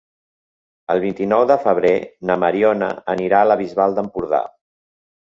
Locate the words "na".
2.29-2.37